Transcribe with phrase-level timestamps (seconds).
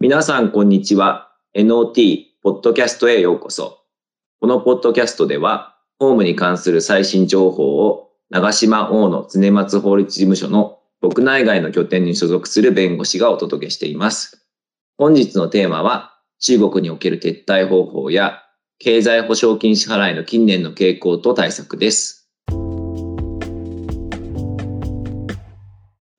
[0.00, 1.32] 皆さん、こんにちは。
[1.56, 3.80] NOT、ポッドキャストへようこそ。
[4.40, 14.46] このポッドキャストでは、ホームに関する最新情報を、長島大野常松法律事務所の国内外の拠点に所属する弁護士がお届けしています。
[14.98, 18.44] 本日のテーマは、中国における撤退方法や、
[18.78, 22.30] 経済保障金支払いの近年の傾向と対策です。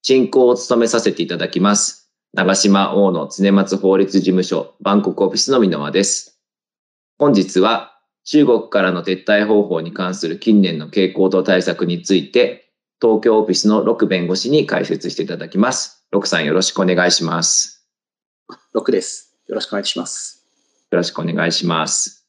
[0.02, 2.09] 進行を務めさせていただきます。
[2.32, 6.40] 長島大野常松法律事務所バンコクオフィスの箕輪です。
[7.18, 12.70] 本日は中国からの撤退方法に関する近年の傾向と対策について
[13.02, 16.06] 東京オフィスの六弁護士に解説していただきます。
[16.12, 17.88] 六さんよろしくお願いします。
[18.76, 19.36] 六です。
[19.48, 20.46] よろしくお願いします。
[20.92, 22.28] よろしくお願いします。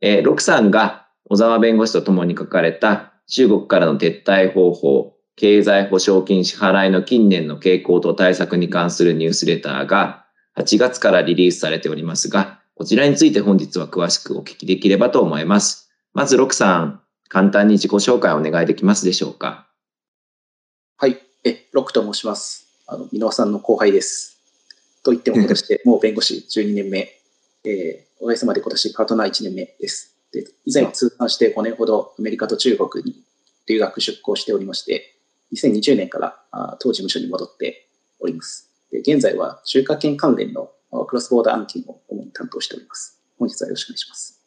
[0.00, 10.24] えー、六さんが小沢弁護士と共に書かれた中国からの撤退方法、経済保障金支払いの近年の傾向と対策に関するニュースレターが
[10.56, 15.90] 8月からリリースされておりますが、こちらについて本日は詳しくお聞きできればと思います。
[16.12, 19.68] まず、六さん、簡単に自己紹介をお願いできますでしょうか。
[20.96, 22.66] はい、え、ロックと申します。
[22.86, 24.34] あの、箕輪さんの後輩です。
[25.02, 27.10] と言っても今年でもう弁護士12年目、
[27.64, 30.16] えー、おかげさまで今年パートナー1年目です。
[30.32, 33.22] で以前は通算して5年ほどアメリカと中国に
[33.68, 35.13] 留学出向しておりまして、
[35.52, 37.88] 2020年から当事務所に戻って
[38.20, 38.70] おります。
[38.90, 40.70] で現在は中華圏関連の
[41.06, 43.20] クロスボーダー案件を主に担当しております。
[43.38, 44.40] 本日はよろしくお願いします。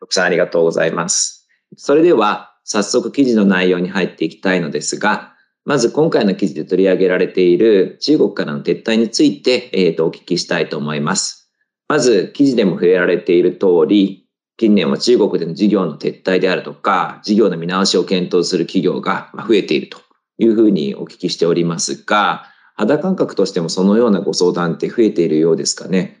[0.00, 1.48] 奥さんありがとうございます。
[1.76, 11.50] それでは、早速記事の内容に入っていきたいのですが、まず今回の記事で取り上げられている中国からの撤退について、えー、とお聞きしたいと思います。
[11.88, 14.23] まず記事でも触れられている通り、
[14.56, 19.98] 近年は中国での事業の撤退であるとか、事業の見直しを検討する企業が増えていると
[20.38, 22.46] いうふうにお聞きしておりますが、
[22.76, 26.20] 肌感覚としてもそのようなご相談って増えているようですかね。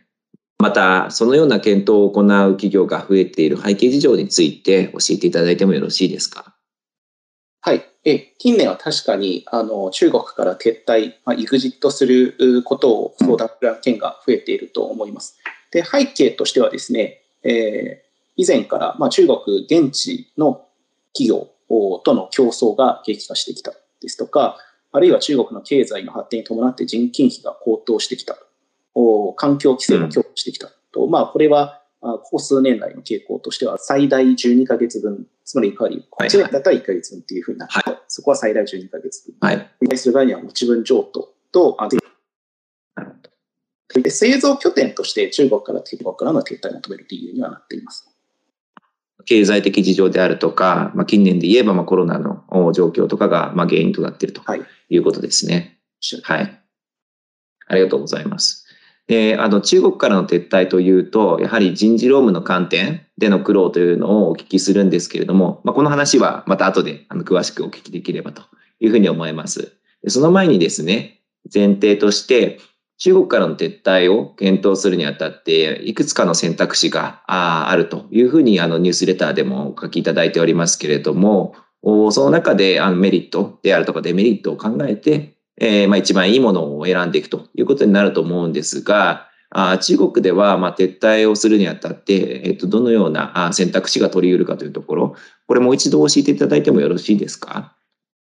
[0.58, 6.54] また、そのような検討を行う企業が増えている背景事情について教えていただいてもよろしいですか？
[7.60, 7.84] はい。
[8.04, 15.38] え近年は確かにあの中国から撤退、まあ、イグジットすることを相談する案件が増えていると思います。
[15.70, 18.03] で背景としてはですね、えー、
[18.36, 20.66] 以前から、まあ、中国現地の
[21.12, 21.50] 企業
[22.04, 24.58] との競争が激化してきたですとか、
[24.92, 28.36] あるいは中国の経済の発展に伴って人件費が高騰してきた
[29.36, 39.36] 環境規制も強化してきたと、うん、まあ、これはここ数年来の傾向としては最大12ヶ月分、つまり代わり、こちらだったら1ヶ月分っていうふうになって、はい、そこは最大12ヶ月分。
[39.40, 39.70] はい。
[39.88, 41.88] 対する場合には持ち分譲渡と、あ
[44.02, 48.13] で製造拠点として中国から中国からの撤退を求める理由にはなっています。
[49.24, 54.42] 経済的事情であるとか、まあ、近年で言えばまあコロナの状況とかがまあ原因となっていると
[54.88, 55.78] いうことですね。
[56.24, 56.60] はい、はい。
[57.66, 58.64] ありがとうございます。
[59.06, 68.42] で、あの、中国からの撤退というと、やはり人事労務の観点での苦労というのをお聞きするんですけれども、まあ、この話はまた後であの詳しくお聞きできればと
[68.80, 69.72] いうふうに思います。
[70.06, 71.20] その前にですね、
[71.52, 72.58] 前提として、
[72.96, 89.28] 中国からの撤退を検討するにあたって、いくつかの選択肢があるというふうにあのニュースレターでもお書きいただいておりますけれども、その中であのメリットであるとかデメリットを考えて、えー、まあ一番いいものを選んでいくということになると思うんですが、
[89.80, 95.16] 中国ではまあ撤退をするにあたって、えっと、どのような選択肢が取り得るかというところ、
[95.46, 97.76] これもう一度教えていただいてもよろしいですか？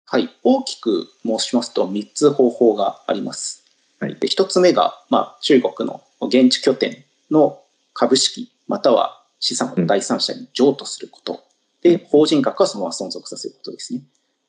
[0.05, 3.58] はい、大きく申しますと3つ方法があります。
[3.99, 7.59] はい、で1つ目が、まあ、中国の現地拠点の
[7.93, 11.43] 株式または資産を第三者に譲渡すること、
[11.81, 14.01] で法人格はそのまま存続させることですね。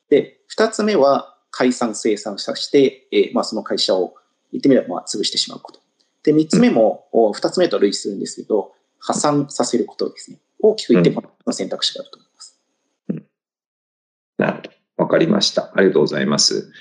[0.09, 4.15] で2つ目は解散生産させて、えー、まあ、その会社を
[4.51, 5.81] 言ってみればまあ潰してしまうこと。
[6.23, 10.37] で、3つ目も、2つ目と類似するんですけど、破産させることですね。
[10.59, 12.59] 大きく言ってこの選択肢があると思います。
[13.09, 13.25] うん、
[14.37, 14.69] なるほど。
[14.97, 15.71] わかりました。
[15.75, 16.71] ありがとうございます。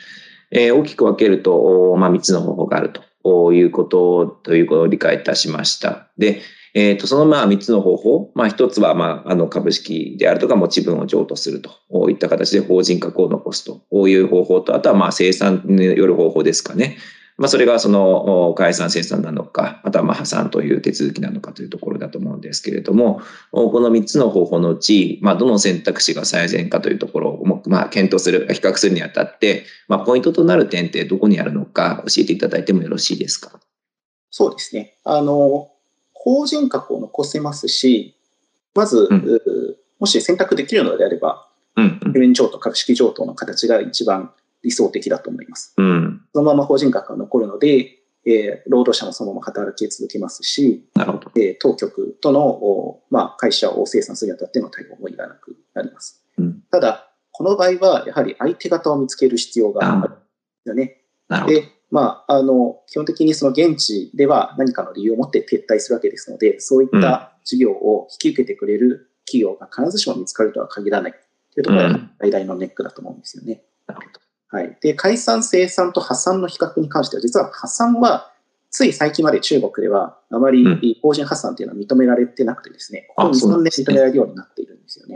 [0.51, 6.09] えー、大きく分けると、まあ、3つの方法があるということということを理解いたしました。
[6.19, 6.41] で、
[6.75, 16.99] え、ー、と、そのまあ3つの方法、まあ1つはまああの株式であるとか持ち分を譲渡するといった形で法人格を残すという方法と、あとはまあ生産による方法ですかね。
[17.41, 33.59] まあそれがその解散生産なのか、またはまあ破産という手続きなのかというところだと思うんですけれども、この3つの方法のうち、まあどの選択肢が最善かというところをまあ検討する、比較するにあたって、まあポイントとなる点ってどこにあるのか教えていただいてもよろしいですか？
[34.31, 34.99] そうですね。
[35.05, 35.71] あの、
[36.13, 38.17] 法人格を残せますし、
[38.75, 39.41] まず、うん、
[39.99, 44.31] もし選択できるのであれば、うんうん、譲渡、株式譲渡の形が一番
[44.63, 45.75] 理想的だと思います。
[45.77, 56.23] うん、そのまま法人格が残るので、えー、労働者もそのまま働き続けますし、なるほどえー、当局との、まあ、会社を生産するにあたっての対応もいらなくなります。
[56.37, 60.09] うん、ただ、この場合は、やはり相手方を見つける必要があるんで
[60.65, 61.01] すよね。
[61.47, 71.15] で、まあ、あの、基本的にその現地では何かの理由を持って撤退するわけですので、そういった事業を引き受けてくれる企業が必ずしも見つかるとは限らない
[71.55, 73.63] というところが最大のネックだと思うんですよね。
[73.87, 74.21] なるほど。
[74.51, 74.77] はい。
[74.81, 78.33] で、解散生産と破産の比較に関しては、実は破産は、
[78.71, 85.15] つい最近まで中国では、あまり法人破産というのは認められてなくてですね、ここ2、3年認められるようになっているんですよね。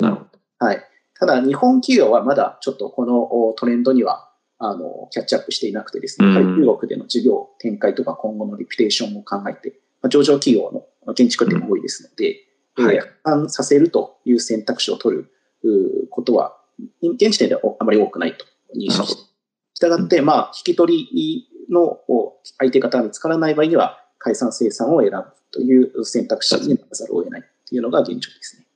[0.58, 0.81] はい。
[1.19, 10.70] ただ、日本企業はまだちょっとこのトレンドには、あの、キャッチアップしていなくてですね、やはり中国での事業展開とか今後のリピテーションを考えて、まあ、上場企業
[11.06, 12.36] の建築店も多いですので、
[12.76, 16.56] はい、破産させるという選択肢を取ることは、
[17.02, 18.46] 現時点ではあまり多くないと
[18.76, 19.35] 認識して
[19.75, 21.99] したがって、まあ、引き取りの
[22.59, 28.67] 相手方が見つからない場合には、解散生産を選ぶという選択肢にならざるを得ないというのが現状ですね。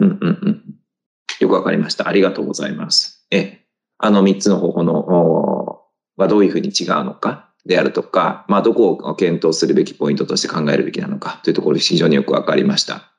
[0.00, 0.64] うんうんうん。
[1.40, 2.08] よくわかりました。
[2.08, 3.26] ありがとうございます。
[3.30, 3.60] え、
[3.98, 5.80] あの3つの方法の、
[6.16, 13.09] はどういうふうに違うのかであるとか、まあ、どこを検討するべきポイントとして考えるべきなのかというところ非常によくわかりました。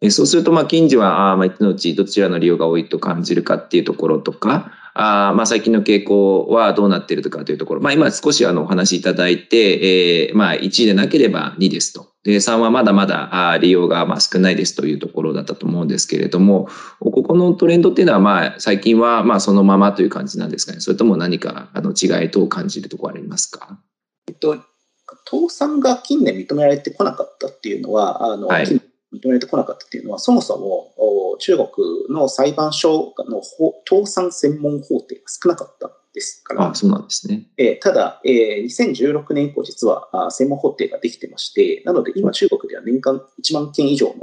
[0.00, 12.08] えそうすると、まあ、近所は、あまあ、つのうちどちらの利用が多いと感じるかっていうところとか、あまあ、最近の傾向はどうなっているかというところ、まあ、今少しあのお話しいただいて、えー、まあ、1でなければ2ですと。
[12.24, 16.68] で、3はまだまだあ利用がまあ少ないですというところだったと思うんですけれども、
[17.00, 20.80] ここのトレンドっていうのは、まあ、最近はまあそのままという感じなんですかね。
[20.80, 23.80] それとも何かあの違いと感じるところありますか？
[24.28, 28.66] えっと、倒産が近年認められてこなかったっていうのは、あの、はい、
[29.12, 31.68] 認められてこなかったっていうのは、そもそも中国
[32.10, 33.42] の裁判所の
[33.88, 36.70] 倒産専門法廷が少なかったですから。
[36.70, 37.46] あそうなんですね。
[37.56, 44.14] えー、ただ、えー、2016年以降、実はあ専門法廷ができてまして、なので今中国では年間1万件以上の、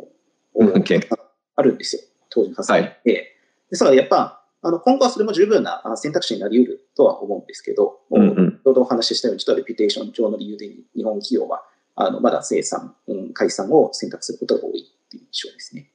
[1.56, 2.74] あるんですよ、当時の発生。
[2.74, 11.64] はい、えー、ですからやっぱ、あの今後はそれも十分な選択肢になり得るとは思うんですけど、うんうん、ちょうどお話ししたように、ちょっとレピュテーション上の理由で日本企業は
[11.96, 15.90] あのまだ生産、うん、解散を選択することが多いという印象ですね。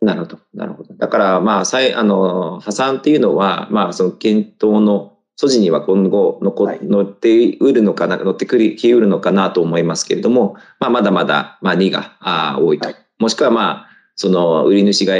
[0.00, 0.94] なるほど、なるほど。
[0.94, 12.88] だから、まあ、再あの破産っていうのは、まあ、その検討の素地には今後残、はい、乗ってうるのかな、乗ってくりきうるのかなと思いますけれども、まあ、まだまだ、まあ、2があ多いと。
[12.88, 15.14] はい、もしくは、まあ、その売り主が、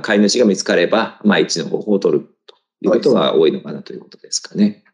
[0.00, 4.84] 買い主が見つかれば、まあ、1の方法を取るということが多いのかなということですかね。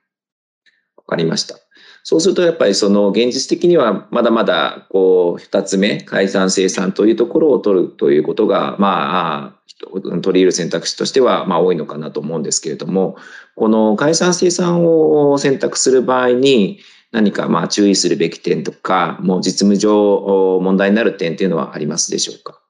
[0.96, 1.56] わかりました。
[2.02, 9.58] そうするとやっぱりその現実的にはまだまだこう二つ目解散生産というところを取るということがまあ
[9.90, 13.16] 取り入れる選択肢としてはまあ多いのかなと思うんですけれども
[13.56, 16.80] この解散生産を選択する場合に
[17.12, 22.60] 何かまあ注意するべき点とかもう実務上問題になる点っていうのはありますでしょうか？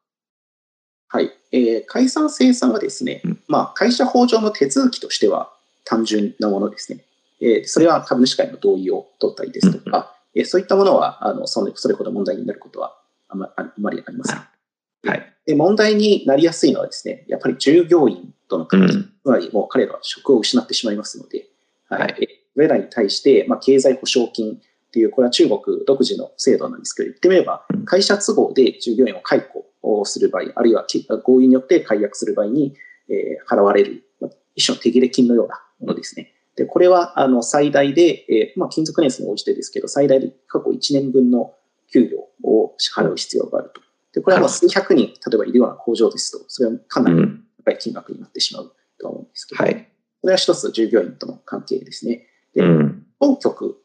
[1.08, 5.50] はい、えー、解散生産はですね、うん、まあ、会社法上の手続きとしては
[5.84, 7.02] 単純なものですね。
[7.40, 12.98] えそれは株主会の同意を取ったりですとか、えそういったものはあのそれそれほど問題になることは
[13.28, 14.36] あまあまりありません。
[15.04, 21.46] はい、で問題になりやすいのはですね、やっぱり従業員との関係、うん、つまりもう彼らは職を失ってしまいますので、
[21.88, 30.84] はい、はい、それらに対して、まあ、経済保証金っていう、これは中国独自の制度なんですけど、言ってみれば、会社都合で従業員を解雇をする場合、あるいは
[31.22, 32.74] 合意によって解約する場合に、
[33.08, 34.02] えー、払われる、
[34.54, 36.32] 一種の手切れ金のようなものですね。
[36.58, 41.54] で、これは、あの、最大で、えー、まあ、金属年数に応じてですけど、最大で過去1年分の
[41.92, 43.80] 給料を支払う必要があると。
[44.12, 47.28] で、これはまあ数百人、例えばいるような工場ですと、それはかなり
[47.64, 49.74] 高い金額になってしまうとは思うんですけど、はい、
[50.20, 52.26] これは一つ従業員との関係ですね。
[52.54, 53.76] で、うん、当局、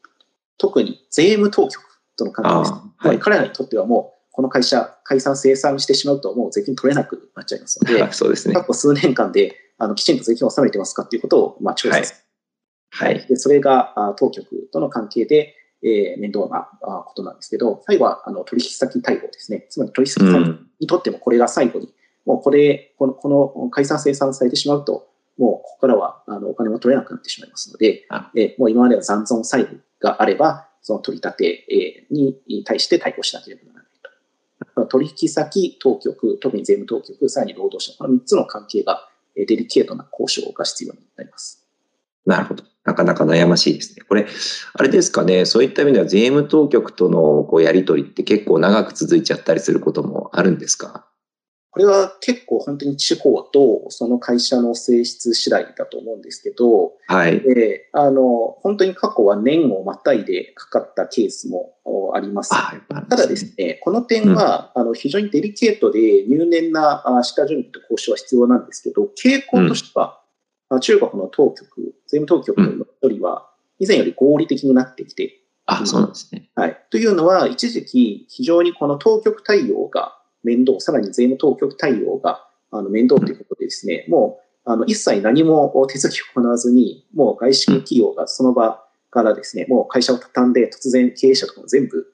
[0.58, 1.82] 特に税務当局
[2.16, 2.72] との関係です。
[2.96, 8.54] はい、彼らにとってはもう、この会社、解散生産してしまうと、もう税金取れなくなっちゃいますので、 そうですね。
[8.54, 12.23] 過去数年間で、あの、きちんと税金を納めてますかっていうことを、まあ、調査する。
[12.94, 13.26] はい。
[13.26, 16.68] で、それが当局との関係で、えー、面倒な
[17.04, 19.66] ことなんですけど、最後はあの取引先対応ですね。
[19.68, 20.22] つまり取引先
[20.80, 21.92] にとってもこれが最後に、うん、
[22.34, 33.86] もうこれ、この、この解散生産されてしまうと、もうここからはあのお金も取れなくなってしまいますので、えー、もう今までは残存債務があれば、その取り立てに対して対応しなければならない
[34.76, 34.86] と。
[34.86, 41.63] 取引先、当局、特に税務当局、さらに労働者、この3つの関係がデリケートな交渉が必要になります。
[42.26, 42.64] なるほど。
[42.84, 44.04] なかなか悩ましいですね。
[44.06, 44.26] これ、
[44.74, 51.06] あれですかね、そういった意味では税務当局とのこうやり取りって結構長く続いちゃったりすることもあるんですか？
[51.70, 57.40] これは結構本当に地方とその会社の性質次第だと思うんですけど、はい。
[57.40, 61.74] で、あの、本当に過去は年をまたいでかかったケースも
[62.14, 62.50] あります。
[62.50, 70.23] ただですね、この点は、うん、あの非常にデリケートで入念な下準備と交渉は必要なんですけど、傾向としては、うん、
[70.80, 76.50] 中国の当局、税務当局の一人は、以前より合理的になってきて、あ、そうなんですね。
[76.54, 76.78] はい。
[76.90, 92.12] というのは、一時期、非常にこの当局対応が面倒、さらに税務当局対応があの面倒ということでですね、もうあの一切何も手続きを行わずに、もう外資系企業がその場からですね、もう会社を畳んで突然経営者とかも全部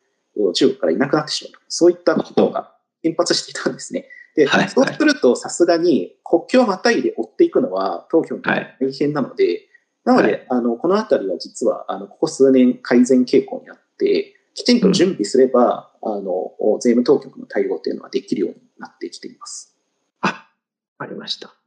[0.54, 1.60] 中国からいなくなってしまうと。
[1.68, 2.72] そういったことが
[3.02, 4.06] 頻発していたんですね。
[4.34, 9.60] で、はいはい、そうするとさすがに国境をまたいで追っていくのは当局に大変なので、はい、
[10.04, 19.76] なので、はい、あの、このあたりは実は、あの、ここ数年改善傾向にあって、きちんと準備すれば、うん、あの、税務当局の対応というのはできるようになってきています。
[20.20, 20.48] あ、
[20.98, 21.59] ありました。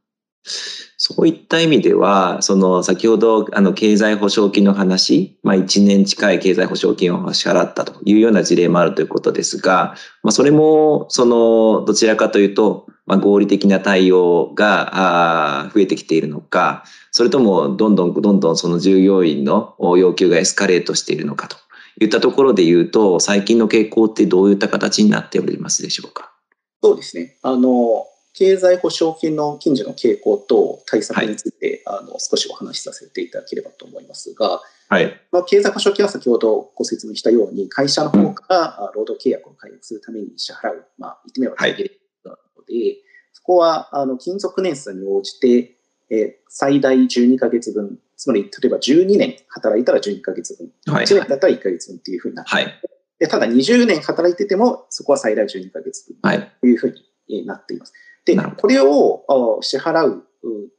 [0.96, 21.56] そういった意味では、その先ほどあの経済保障金の話、まあ1年近い経済保障金を支払ったというような事例もあるということですが、まあそれもそのどちらかというと、まあ合理的な対応が増えてきているのか、それともどんどんどんどんその従業員の要求がエスカレートしているのかと
[22.00, 26.32] いったところで言うと、最近の傾向ってどういった形になっておりますでしょうか？
[26.82, 27.36] そうですね。
[27.42, 41.90] あの、経済保障金の近所の傾向と対策について、はい、あの少しお話しさせていただければと思いますが、はい、まあ、経済保障金は先ほどご説明したように、会社の方から労働契約を解約するために支払う、まあ、言ってみれば大切
[42.24, 42.36] なの
[42.66, 42.96] で、はい、
[43.32, 45.76] そこはあの勤続年数に応じて、
[46.10, 52.80] えー、最大12ヶ月分、つまり例えば12年働いたら12ヶ月分、1年だったら1ヶ月分っていうふうになって、はい、
[53.20, 56.94] でただ20年働いてても、そこは最大12ヶ月分というふう
[57.28, 57.92] になっています。
[58.24, 60.24] で、これを支払う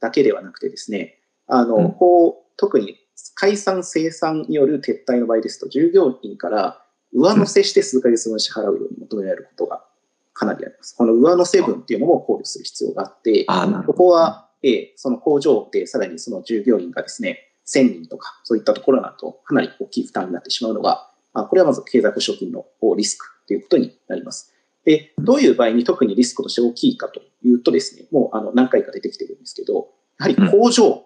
[0.00, 2.96] だけではなくてですね、あの、うん、こう、特に
[3.34, 9.84] 解散生産による撤退の場合ですと、従業員から上乗せして数ヶ月分支払うように求められることが
[10.32, 10.94] かなりあります。
[10.96, 13.46] この上乗せ分っていうのも考慮する必要があって、
[13.86, 22.64] ここは、えその工場でさらにその従業員がですね、1000人とかそういったところだとかなり大きい負担になってしまうのが、これはまず経済保障金の
[22.96, 24.52] リスクということになります。
[24.84, 29.88] で、どういう場合に特にリスクとして大きいかというとですね、もうあの何回か出てきてるんですけど、
[30.18, 31.04] やはり工場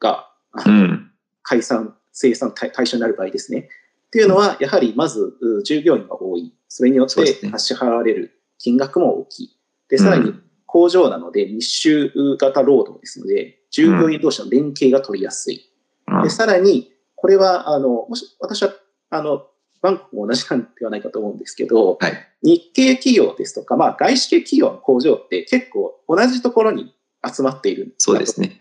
[0.00, 0.28] が、
[0.66, 1.10] うん、
[1.42, 3.68] 解散、生産対象になる場合ですね。
[4.06, 6.54] っていうのは、やはりまず従業員が多い。
[6.68, 7.26] それによって
[7.58, 9.58] 支払われる金額も大きい。
[9.88, 10.34] で、さらに
[10.66, 15.70] 工場なので密集型労働ですので、従業員同士の連携が取りやすい。
[16.22, 18.72] で、さらに、これは、あの、もし、私は、
[19.10, 19.46] あの、
[19.82, 26.94] バンコクも同じなんではないかと思うんですけど、はい、日系企業ですとか、まあ、外資系企業の工場って結構同じところに
[27.26, 28.60] 集まっているんですそうですね。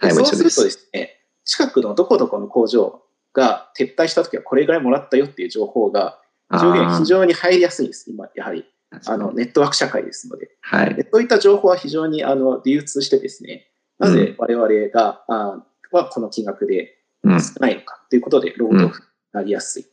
[0.00, 8.64] そうするとですね、近くのどこどこの工場が撤退した時はこれぐらいもらったよっていう情報が上限非常に入りやすいんです、今、やはり。
[9.04, 10.50] あのネットワーク社会ですので。
[10.60, 13.66] はい、そういった情報は非常にあの流通してですね、
[13.98, 18.92] なぜ我々が、うん、あはこの金額で少ないのかということで労働に
[19.32, 19.86] なりやすい。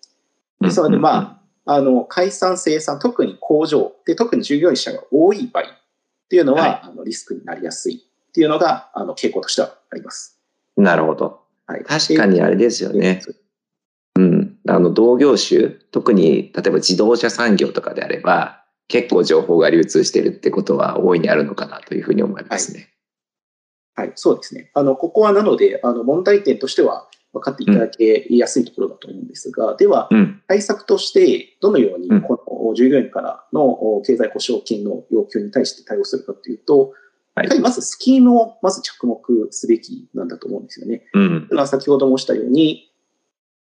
[0.63, 5.65] ですので、まあ、あの、解散生産、特に工場で、特に従業員者が多い場合っ
[6.29, 10.39] ていうのは、はい、あのリスクになりやすいっていうのが、あの、傾向としてはあります。
[10.75, 11.41] なるほど。
[11.67, 13.21] はい、確かにあれですよね。
[14.15, 14.57] うん。
[14.67, 22.89] あの、同業種、特に、例えば自動車産業とかであれば、結構情報が流通してるってことは大いにあるのかなというふうに思いますね。
[23.95, 24.71] はい、はい、そうですね。
[24.73, 30.07] あの、ここはなので、あの、問題点としては、分かっていただけやすいところだと思うんですが、では、
[30.47, 36.93] 対策としてどのようにこの従業員からの経済保障金の要求に対して対応するかというと、
[37.35, 39.19] やはりまずスキームをまず着目
[39.51, 41.05] すべきなんだと思うんですよね。
[41.13, 42.91] うん、は先ほど申したように、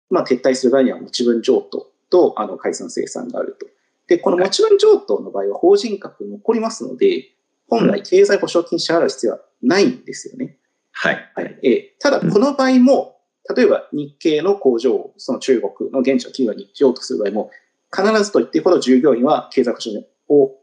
[0.08, 3.66] まあ、撤退する場合には持ち分譲渡とあの解散生産があると。
[4.06, 7.32] で、この持ち分譲渡の場合は法人格残りますので、
[7.68, 10.56] 本来経済保障金支払う必要はないんですよね。
[10.92, 11.32] はい。
[11.34, 13.17] はい、えただ、この場合も、
[13.54, 17.50] 例えば日系の工場をその中国の現地の企業にしようとする場合も、
[17.94, 20.54] 必ずと言っていいほど従業員は経済保障を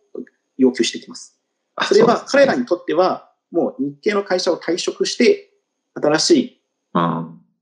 [0.58, 1.40] 要求してきます。
[1.84, 5.52] それは彼らにとっては、もう日系の会社を退職して、
[5.96, 6.62] 新しい、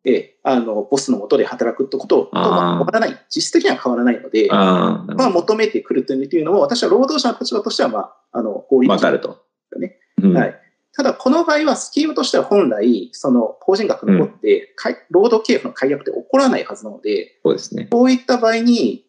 [0.05, 3.17] えあの、ボスのもとで働くってことと変わらない。
[3.29, 8.91] 実質的には変わらないので、あまあ、求めてくるというのも、私は労働者の立場としては、まあ、あの、合理的。
[8.91, 9.43] わかると。
[9.79, 9.97] ね。
[10.21, 10.59] うん、はい。
[10.95, 17.85] ただ、この場合はスキームとしては本来、その法人格残って、うん、労働契約の解約って起こらないはずなので、そうですね。
[17.85, 19.05] こういった場合に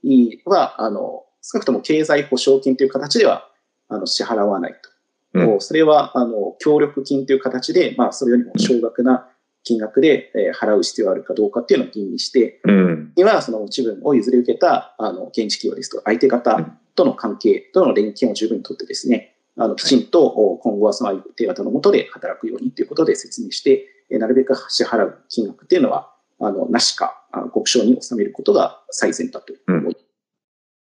[0.47, 3.51] は、あの、少なくとも経済保障金という形では、
[3.89, 4.91] あの、支払わないと。
[5.35, 9.29] うん、それは、あの、協力金という形で、まあ、それよりも少額な
[9.63, 16.59] 金額で、えー、払う必要があるかどうかっていうのを吟味して、うん、には、その持ち分を譲り受けた、あの、現地企業ですと、相手方
[16.95, 27.21] との関係との連携を十分にとってですね、あの、きちんと今後はその相手方のもとで働くようにということで説明して、なるべく支払う金額っていうのは、あの、なしか、
[27.53, 29.83] 国章に収めることが最善だと思い。
[29.85, 29.97] うん、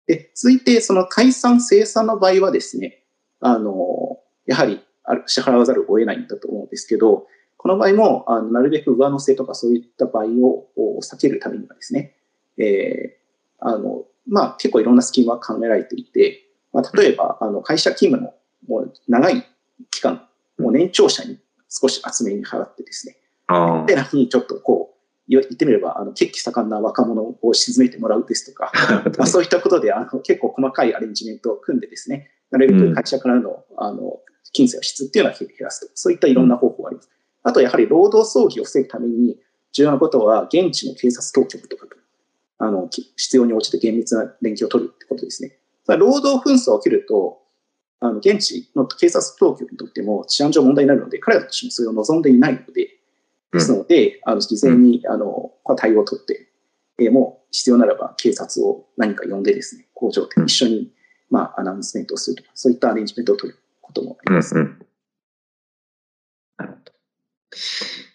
[0.07, 3.03] で、続いて、その解散生産の場合はですね、
[3.39, 4.81] あの、やはり
[5.25, 7.27] 支払わざるを得ないんだと思うんですけど、
[7.57, 12.15] この場合も、あのなるべく上乗せとかそういった場合を避けるためにはですね、
[12.57, 18.33] えー、あの、まあ、結構いろんなスキームは考えられていて、まあ、例えば、あの、会社勤務の
[18.67, 19.45] もう長い
[19.89, 20.27] 期間、
[20.57, 21.39] もう年長者に
[21.69, 23.17] 少し厚めに払ってですね、
[23.87, 28.71] で、らにちょっとこう、言ってみれば、あの、血気盛んな若者を沈めてもらうですとか、
[29.17, 34.19] まあ、そういったことで、あの、結構細かいアレンジメントを組んでですね、なるべく会社からの、あの、
[34.51, 35.91] 金銭の質っていうのは減らすと。
[35.95, 37.09] そういったいろんな方法があります。
[37.43, 39.39] あと、やはり労働争議を防ぐために、
[39.71, 41.95] 重要なことは、現地の警察当局とかと、
[42.57, 45.57] あの、必要に応じて厳密な連携を取るってことですね。
[45.87, 47.40] 労働紛争が起きると、
[48.01, 52.97] あの、現地の警察当局にとっても治安上問題になるので、彼らとしてもそれを望んでいないので、
[53.53, 56.47] ですので、あの、事前に、あの、対応を取って、
[56.99, 60.91] えー、もう必要ならば警察を何か呼んでですね、工場で一緒に、
[61.29, 64.55] まあ、アナウンスメントをするとか、そういったアレンジメントを取ることもあります。
[64.55, 64.85] うんうん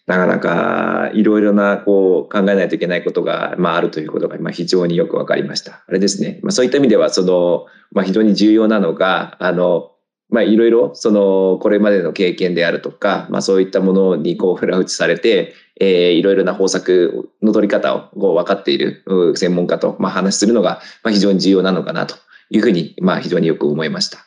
[0.06, 5.82] なかなかいろいろなこう考えないといけないことが、まあ、あるということが、まあ、非常によく分かりました。
[5.86, 6.38] あれですね。
[6.42, 7.66] まあ、そういった意味では、その、
[7.96, 9.92] まあ、非常に重要なのが、あの、
[10.28, 19.02] まあ、いろいろ、その、これまでの経験であるとか、まあ、そういったものに、こう、フラ打ちされて、えー、いろいろな方策の取り方を、こう、分かっている
[19.34, 22.16] 専門家と、まあ、話するのが、まあ、非常に重要なのかな、と
[22.50, 24.26] いうふうに、まあ、非常によく思いました。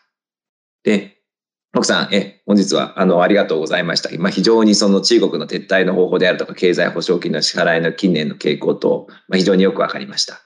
[0.83, 1.17] で、
[1.75, 4.09] 奥さん、え、本日は、あの、ありがとうございました。
[4.17, 10.41] まあ、非常にその中国の撤退の方法であるとか、経済保障金の支払いの近年の傾向と、まあ、非常によくわかりました。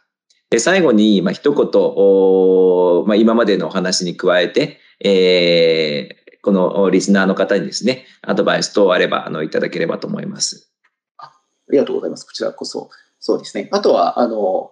[0.53, 10.71] で、最後に、まあ、一言、おまあ、今までのお話に加えて、えー、このリスナーの方にですね、アドバイス等あれば、あの、いただければと思います。
[11.17, 11.31] あ
[11.71, 12.25] りがとうございます。
[12.27, 12.91] こちらこそ。
[13.19, 13.67] そうですね。
[13.71, 14.69] あとは、あの、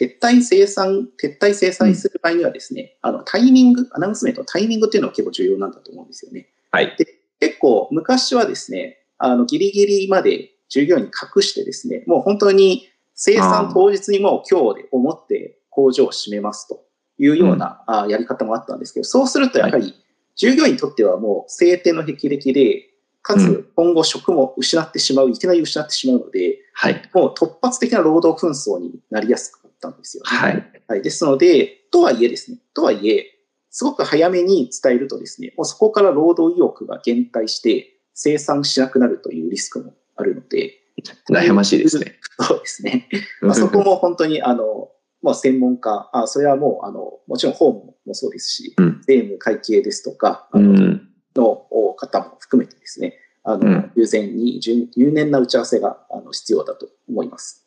[0.00, 6.48] 撤退生産、撤退制裁する場合にはですね、うん、あの、タイミング、アナウンスメントのタイミングっていうのが結構重要なんだと思うんですよね。
[6.70, 6.96] はい。
[6.96, 7.06] で、
[7.38, 16.84] 結構昔はですね、あの、ギリギリまで従業員に隠してですね、もう本当に生産当日にも今日で思って工場を閉めますと
[17.18, 19.94] いうような、うん、やり方もあったんですけど、そうするとやはり
[20.36, 22.90] 従業員にとってはもう晴天の霹靂で、
[23.22, 30.28] かつ今後職も失ってしまう、いきなり失ってしまうので、はい、もう突発的な労働紛争になりやすかったんですよ、ね。
[30.28, 30.72] はい。
[30.86, 31.02] はい。
[31.02, 33.32] ですので、とはいえですね、とはいえ、
[33.70, 40.74] すごく早めに伝えるとですね、もうそこから労働意欲が減退して生産しなくなるというリスクもあるので、
[41.30, 42.18] 悩ましいですね。
[42.40, 43.08] そうですね。
[43.40, 44.88] まあ、そこも本当に、あの、
[45.22, 57.66] まあ、専門家、あそれはもう、あの、もちろん法務もそうですし、うん、税務会計ですとか、あの、うん、の方も含めてですね、あの、うん、従前に入念な打ち合わせがあの必要だと思います。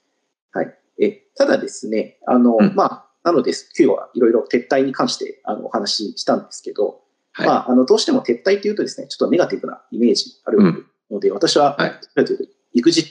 [0.52, 0.76] はい。
[1.02, 7.02] え、ただですね、あの、まあ、なので、今日はいろいろ撤退に関してあのお話ししたんですけど、
[7.34, 11.92] はい、まあ、あの、どうしても撤退というとですね、ちょっとネガティブなイメージあるので、私は、はい、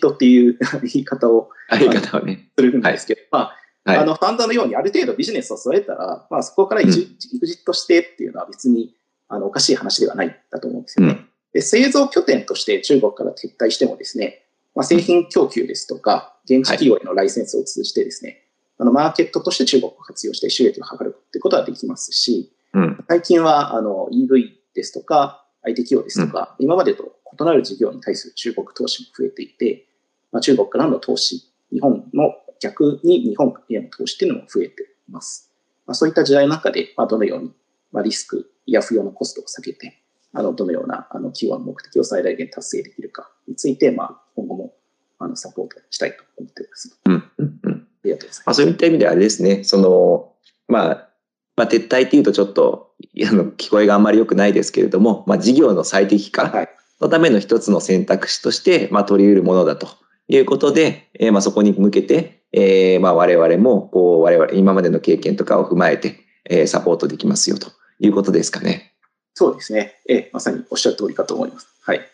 [0.00, 2.50] トっていう言い方を、 言い方をね。
[2.56, 8.94] するんですけど、まあ、あの、ファンドのようにある程度ビジネスを添えたら、まあ、そこからエグジットしてっていうのは別に、
[9.28, 11.12] あの、おかしい話ではないんだと思うんですよね。
[11.12, 14.44] うん、で製造拠点として中国から撤退してもですね、
[14.74, 18.38] まあ、製品供給ですとか、現地企業へのライセンスを通じてですね、はい、
[18.78, 29.86] あの、マーケットとして中国を活用して収益を図るってことはできますし、うん、最近は、あの、EV ですとか、IT 企業ですとか、うん、今までと異なる事業に対する中国投資も増えていて、
[30.32, 35.52] まあ、中国からの投資、日本の逆に日本への投資っていうのも増えています。
[35.86, 37.52] まあ、そういった時代の中で、まあ、どのように、
[37.92, 44.74] まあ、リスクや不要なコストを避けて、あの、どのような、あの、企業の目的を最大限達成できるかについて、まあ、今後も、
[45.18, 47.00] あの、サポートしたいと思っています。
[47.06, 47.72] うん、うん、うん。
[47.72, 48.42] ありがとうございます。
[48.46, 50.34] まあ、そういった意味ではあれですね、その、
[50.68, 51.08] まあ、
[51.56, 52.92] まあ、撤退っていうとちょっと、
[53.26, 56.68] あの、聞こえがあんまり良くないですけれども、まあ、事業の最適化
[57.00, 59.88] のための一つの選択肢として、まあ、取り得るものだと
[60.28, 68.94] いうことで、えー、まあ、そこに向けて、えー、まあ、我々も、こう、我々、今までの経験とかを踏まえて、えー、サポートできますよということですかね。
[69.34, 69.94] そうですね。
[70.08, 71.68] えー、まさにおっしゃる通りかと思います。
[71.82, 71.98] はい。
[71.98, 72.04] わ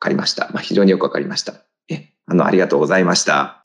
[0.00, 0.50] かりました。
[0.52, 1.54] まあ、非常によくわかりました。
[1.88, 3.62] え、あの、ありがとうございました。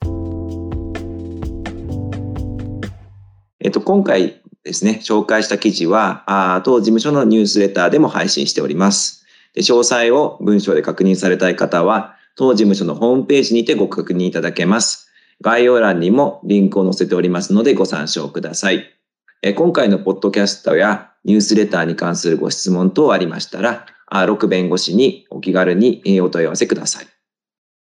[3.60, 9.21] えっと、今回、ですね、紹介した記事は、あ当事務所のニュースレターでも配信しております。
[9.54, 15.10] で詳細を文章で確認されたい方は、当事務所のホームページにてご確認いただけます。
[15.40, 18.90] 概要欄にもリンクを載せておりますのでご参照ください。
[19.42, 27.06] え今回のポッドキャストやニュースレターに関するご質問等ありましたら、6弁護士にお気軽にお問い合わせください。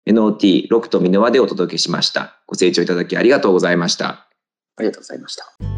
[0.09, 2.41] NOT6 とミノワでお届けしました。
[2.47, 4.29] ご清聴いただきありがとうございました。
[4.77, 5.72] ありがとうございました。